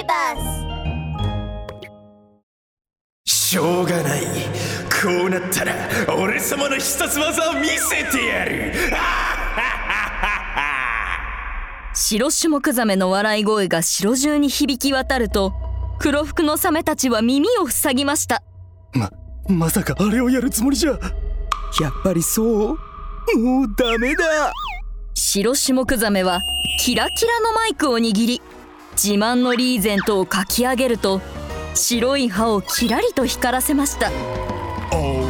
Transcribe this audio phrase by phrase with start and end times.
[0.00, 0.34] ビバ
[3.26, 4.22] スしょうがない。
[5.02, 5.74] こうなったら
[6.16, 8.72] 俺様の必殺技を見せてやる。
[11.92, 15.52] 白種目ザメの笑い声が城中に響き渡ると
[15.98, 18.42] 黒服のサメたちは耳を塞ぎました。
[18.94, 19.10] ま
[19.48, 20.92] まさかあれをやるつもりじゃ。
[20.92, 20.96] や
[21.90, 22.78] っぱりそう？
[23.38, 24.52] もうダメだ。
[25.14, 26.40] 白種目ザメは
[26.78, 28.40] キラキラのマイクを握り
[29.02, 31.22] 自慢のリーゼントを書き上げると
[31.72, 34.10] 白い歯をキラリと光らせました。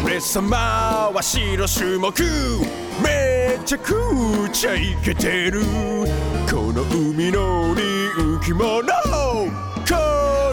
[0.02, 0.56] 俺様
[1.14, 2.12] は白種目。
[3.00, 5.62] めちゃくちゃイケてる。
[6.50, 9.95] この海の人気者こ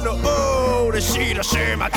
[0.05, 1.89] の俺白種目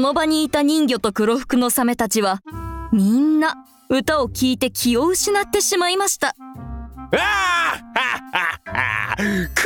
[0.00, 2.40] その場にいた人魚と黒服のサメたちは
[2.90, 6.34] みんな歌を聴いて気を失ってしまいました。
[7.12, 7.82] あ
[8.64, 9.16] あ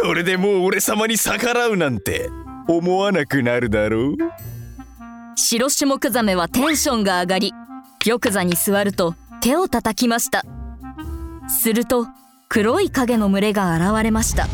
[0.03, 2.31] これでもう俺様に逆らうなんて
[2.67, 4.17] 思わなくなるだろう。
[5.37, 7.53] 白種目ザメはテンションが上がり
[8.05, 10.45] 玉座に座ると手を叩きました。
[11.49, 12.09] すると
[12.49, 14.49] 黒い影の群れが現れました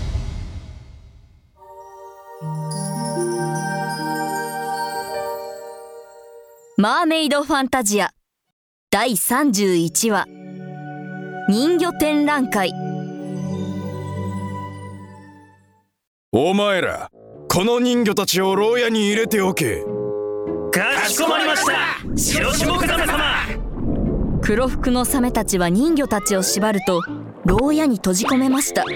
[6.80, 8.10] マーメイドファンタジア。
[8.90, 10.24] 第31話。
[11.46, 12.72] 人魚展覧会。
[16.32, 17.10] お前ら
[17.50, 19.84] この人魚たちを牢屋に入れておけ。
[20.72, 21.98] かしこまりました。
[22.16, 24.40] 白種目ザメ様。
[24.40, 27.02] 黒服のサメたちは人魚たちを縛ると
[27.44, 28.86] 牢屋に閉じ込めました。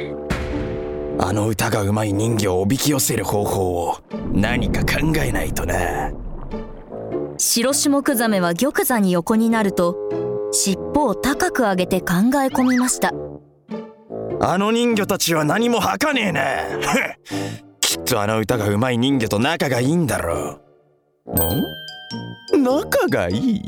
[1.19, 3.99] あの歌がうまい人魚をおびき寄せる方法を
[4.33, 6.11] 何か考えないとな
[7.39, 9.97] 白種目ザメは玉座に横になると
[10.53, 13.13] 尻尾を高く上げて考え込みました。
[14.41, 16.43] あの人魚たちは何も吐かねえな
[17.81, 20.61] きっとあの歌がうまい人魚と仲がいいんだろ
[21.27, 22.57] う。
[22.57, 22.63] ん？
[22.63, 23.63] 仲がいい？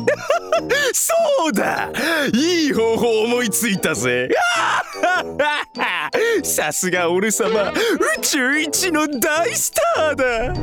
[0.94, 1.12] そ
[1.48, 1.90] うだ！
[2.32, 4.28] いい方法思いついたぜ。
[6.44, 7.74] さすが俺様宇
[8.22, 10.54] 宙一の大スターだ。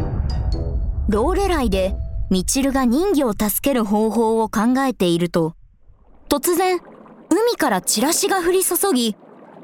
[1.09, 1.95] ローレライで
[2.29, 5.55] ミチルが人魚を助ける方法を考えていると
[6.29, 6.79] 突然
[7.29, 9.15] 海からチラシが降り注ぎ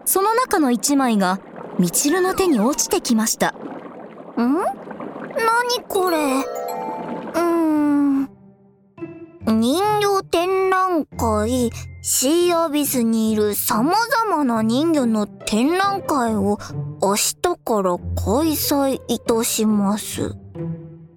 [0.06, 1.40] その中の一枚が
[1.80, 3.50] ミチルの手に落ちてきました。
[3.50, 3.56] ん？
[4.36, 6.18] 何これ？
[6.18, 8.30] うーん。
[9.48, 11.72] 人形展覧会？
[12.02, 16.60] シーアビスにいる様々な人魚の展覧会を
[17.02, 20.36] 明日から開催いたします。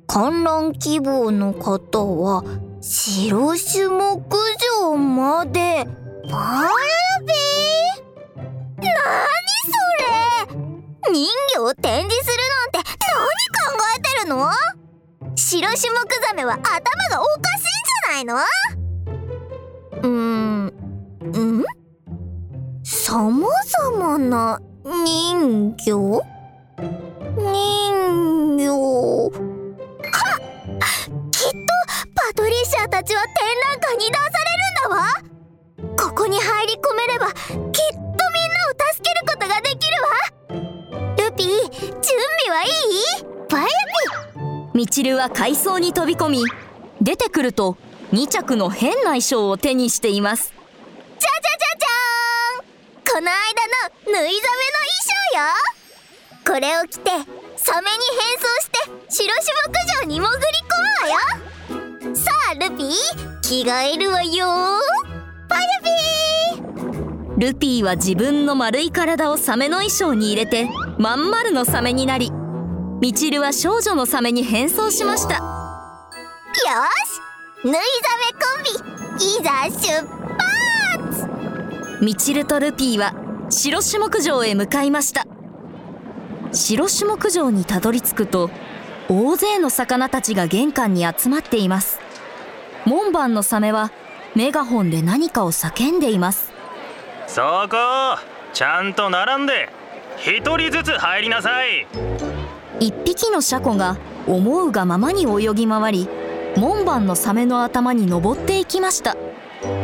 [0.07, 2.45] 観覧希望の方は
[2.81, 4.23] 白種目
[4.81, 5.85] 場まで
[6.31, 8.45] バルビー？
[8.77, 8.87] 何
[9.67, 9.73] そ
[10.53, 11.13] れ？
[11.13, 13.27] 人魚を展示するなんて何
[13.69, 14.51] 考えてるの？
[15.35, 15.97] 白種目
[16.27, 18.37] ザメは頭がおかしいんじゃないの？
[20.03, 21.65] うーんん？
[22.85, 26.23] さまざまな人魚
[27.37, 27.86] 人
[32.27, 33.35] パトリシアたちは展
[33.71, 34.31] 覧会に出され
[34.89, 35.07] るんだわ。
[35.97, 40.09] ここに入り込めればきっとみんなを助けることができるわ。
[41.31, 42.03] ルピー準
[42.43, 43.25] 備はいい？
[43.49, 43.71] バヤピ
[44.75, 46.43] ミチルは海藻に飛び込み
[47.01, 47.77] 出てくると
[48.13, 50.53] 2着の変な衣装を手にしています。
[51.21, 52.65] じゃじゃじゃじゃーん。
[53.05, 55.47] この間の縫いザメの衣装よ。
[56.45, 57.11] これを着て
[57.57, 58.79] サメに変装して
[59.11, 59.71] 白種目
[60.01, 60.75] 場に潜り込
[61.07, 61.46] むわよ
[62.55, 62.91] ルピー
[63.43, 64.47] 着替えるわよ。
[65.49, 67.39] パヤピー。
[67.39, 70.69] ルピーは自分の丸い体をサメの衣装に入れて
[70.99, 72.33] まん丸のサメになり
[73.01, 75.35] ミチルは少女のサメに変装しました。
[75.35, 75.41] よ
[77.05, 77.65] し。
[77.65, 77.81] 縫いザメ
[78.41, 78.63] コン
[79.19, 80.07] ビいざ出
[81.99, 82.05] 発。
[82.05, 83.15] ミチルとルピーは
[83.51, 85.27] 白種目場へ向かいました。
[86.53, 88.51] 白種目場にたどり着くと
[89.09, 91.96] 大勢の魚たちが玄関に集まっています
[92.87, 93.91] 門番のサメは
[94.37, 96.53] メガホンで何かを叫んでいます。
[97.27, 97.77] そこ
[98.53, 99.69] ちゃんと並んで
[100.19, 101.85] 一人ずつ入りなさい。
[102.79, 103.97] 一匹のシャコが
[104.29, 106.09] 思うがままに泳ぎ回り
[106.57, 109.17] 門番のサメの頭に登っていきました。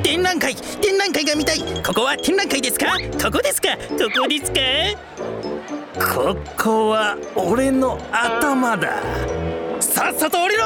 [0.05, 1.61] 展覧会展覧会が見たい。
[1.85, 2.87] ここは展覧会ですか？
[3.21, 3.71] ここですか？
[3.77, 3.77] こ
[4.23, 4.61] こですか？
[6.15, 8.93] ここは俺の頭だ。
[9.81, 10.63] さっさと降りろ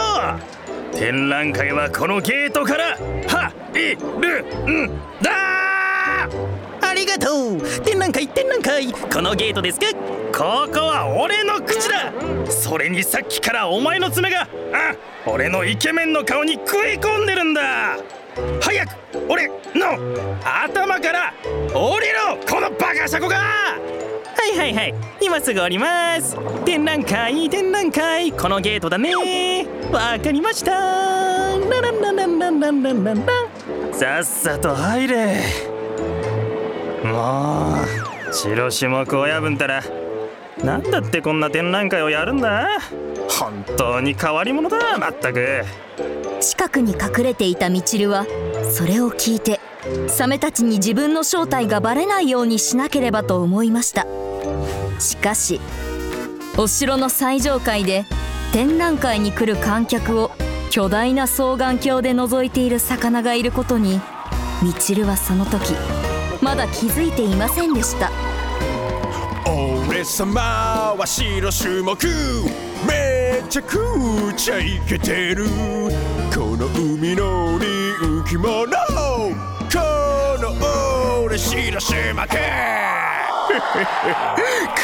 [0.96, 4.88] 展覧会はこのゲートからはいるん
[5.20, 5.30] だ
[6.80, 7.60] ありがとう。
[7.84, 8.90] 展覧会展覧会。
[8.92, 9.86] このゲートですか？
[10.32, 12.10] ここは俺の口だ！
[12.50, 14.48] それにさっきからお前の爪があ
[15.26, 17.98] 俺のイケメンの顔に食い込んでるんだ！
[18.62, 18.96] 早く
[19.28, 19.52] 俺の
[20.42, 21.34] 頭から
[21.74, 23.76] 降りろこのバカシャコが
[24.66, 24.94] はいはい。
[25.20, 26.36] 今すぐ降ります。
[26.64, 28.32] 展覧会展覧会。
[28.32, 29.64] このゲートだね。
[29.92, 30.72] わかりました。
[30.72, 33.24] ララララララララ
[33.92, 35.36] さっさと入れ。
[37.04, 37.76] も
[38.28, 39.84] う白種目親分たら
[40.64, 42.66] なんだってこんな展覧会をやるんだ？
[43.28, 44.98] 本当に変わり者だ。
[44.98, 45.62] まったく。
[46.40, 48.26] 近くに隠れていたみちるは
[48.68, 49.60] それを聞いて
[50.08, 54.08] サメたちに自分の正体がバレないようにしなければと思いました。
[54.98, 55.60] しかし
[56.58, 58.04] お城の最上階で
[58.52, 60.30] 展覧会に来る観客を
[60.70, 64.00] 巨大な双眼鏡で覗いている魚がいることに
[64.62, 65.74] みちるはその時
[66.42, 68.10] まだ気づいていませんでした。
[69.46, 70.40] 俺様
[70.98, 71.96] は白種目
[72.86, 75.46] めちゃくちゃイケてる。
[76.34, 78.66] この海の人気者
[79.72, 79.78] こ
[80.40, 83.15] の俺白種目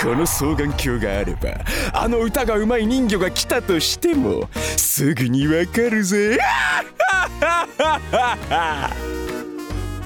[0.03, 1.51] この双眼鏡があれば
[1.93, 6.39] あの歌がうまい人魚が来たとしてもすぐにわかるぜ。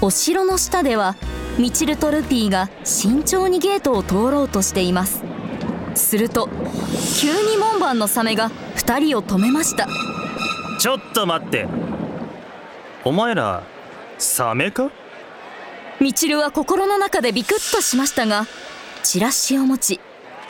[0.01, 1.15] お城の下では
[1.57, 5.23] ミチルとルピーが慎重にゲートを通ろうとしています。
[5.95, 6.49] すると
[7.19, 9.87] 急に門番のサメが2人を止めました。
[10.79, 11.67] ちょっと待って。
[13.03, 13.63] お前ら
[14.19, 14.91] サメか？
[15.99, 18.45] ミチルは心の中でビクッとしましたが
[19.03, 19.99] チラシを持ち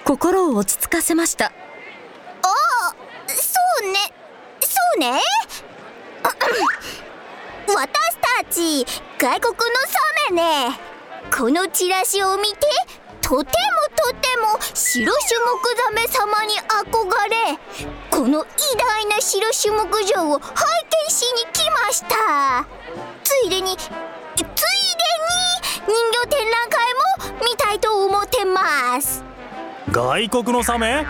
[0.03, 1.47] 心を落ち着かせました。
[1.47, 2.95] ああ
[3.27, 3.99] そうね。
[4.61, 5.21] そうね。
[7.75, 8.85] 私たち
[9.17, 10.35] 外国のサメ
[10.69, 10.79] ね。
[11.35, 12.67] このチラシを見て
[13.21, 13.53] とても
[13.97, 17.59] とても白種目ザメ様に憧れ
[18.09, 19.83] この偉大な白種目
[20.15, 20.65] 場を拝
[21.05, 22.65] 見しに来ました。
[23.25, 23.77] ついでに
[25.87, 29.23] ついでに人形展覧会も見たいと思ってます。
[29.89, 31.05] 外国のサメ？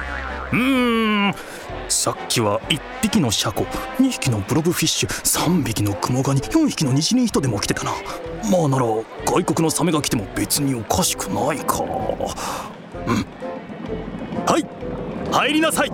[0.51, 1.33] うーん。
[1.89, 3.63] さっきは1匹のシャコ
[3.97, 7.91] 2匹のブロブフィッシュ3匹のクモガニ4匹のニジニヒトデも来てたな。
[8.51, 8.85] まあなら
[9.25, 11.81] 外国のサメが来ても別におかしくないか。
[11.81, 11.89] うん。
[14.45, 14.65] はい。
[15.31, 15.91] 入りなさい。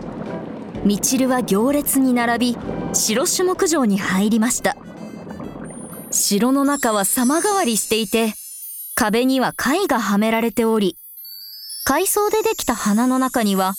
[0.84, 2.58] ミチルは行列に並び
[2.94, 4.76] 白種目場に入りました。
[6.12, 8.34] 城の中は様変わりしていて
[8.96, 10.98] 壁には貝がはめられており
[11.86, 13.74] 海藻でできた花の中には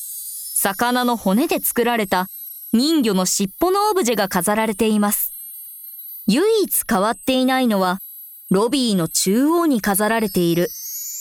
[0.57, 2.27] 魚の骨で作られた
[2.73, 5.33] 人魚の尻尾のオブジェが飾られています。
[6.27, 7.99] 唯一変わっていないのは
[8.51, 10.69] ロビーの中央に飾られている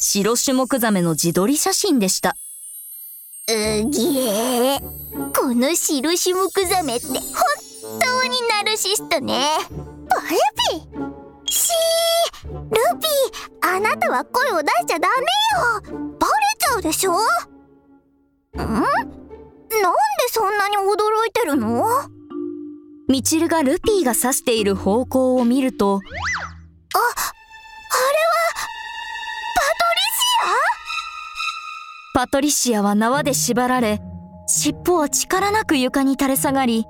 [0.01, 2.36] 白種目ザメの自撮り写真でした。
[3.50, 7.19] うぎえこの白種目ザメって本
[8.00, 9.45] 当にナルシストね。
[9.69, 10.38] バル
[11.48, 12.54] ピしー。
[12.54, 13.53] ルピー。
[13.65, 15.23] あなたは声を出しちゃダメ
[15.95, 16.09] よ。
[16.19, 17.14] バレちゃうでしょ？
[17.14, 17.16] ん？
[17.16, 18.90] なんで
[20.30, 20.81] そんなに驚
[21.28, 21.85] いてるの？
[23.07, 26.11] ミチルがルピーが指している方向を見るとあ、あれは
[32.16, 32.81] パトリシア？
[32.83, 34.02] は縄で縛られ
[34.47, 36.85] 尻尾は力なく床に垂れ下がり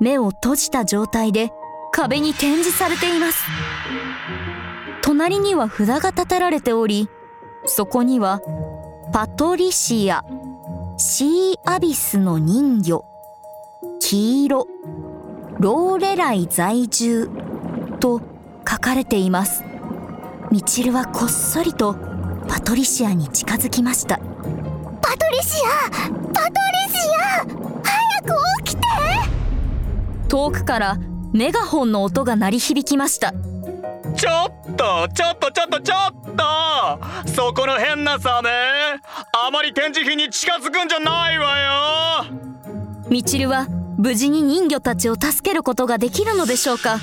[0.00, 1.50] 目を閉じた状態で
[1.96, 3.44] 壁に展示されています。
[5.00, 7.08] 隣には札が立てられており
[7.66, 8.40] そこには
[9.12, 10.24] パトリシア
[10.96, 13.04] シーアビスの人魚
[14.00, 14.66] 黄色
[15.60, 17.30] ローレライ在住
[18.00, 18.20] と
[18.68, 19.62] 書かれています。
[20.50, 21.94] ミチルはこっそりと
[22.48, 24.18] パトリシアに近づきました。
[25.00, 25.90] パトリシア！
[25.90, 27.46] パトリシア！
[27.84, 28.82] 早く起きて！
[30.28, 30.98] 遠くから
[31.34, 33.32] メガホンの音が鳴り響きました。
[34.16, 36.36] ちょっとちょっとちょっとちょっ
[37.26, 37.30] と。
[37.32, 38.50] そこの変なサメ
[39.32, 42.24] あまり展示品に近づくんじゃないわよ。
[43.10, 43.66] ミチルは
[43.98, 47.00] 無事に人魚たちを助けることができるのでしょうか。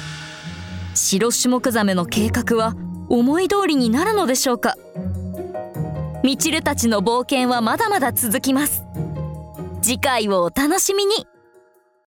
[0.96, 2.74] 白種目ザメの計画は
[3.10, 4.78] 思い通りになるのでしょうか。
[6.24, 8.86] ミチルたちの冒険はまだまだ続きます。
[9.82, 11.28] 次回をお楽しみに